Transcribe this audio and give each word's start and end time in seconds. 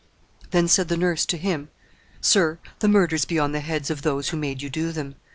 Then 0.49 0.67
said 0.67 0.87
the 0.87 0.97
nurse 0.97 1.27
to 1.27 1.37
him, 1.37 1.69
'Sir, 2.21 2.57
the 2.79 2.87
murders 2.87 3.23
be 3.25 3.37
on 3.37 3.51
the 3.51 3.59
heads 3.59 3.91
of 3.91 4.01
those 4.01 4.29
who 4.29 4.37
made 4.37 4.63
you 4.63 4.69
do 4.71 4.91
them! 4.91 5.13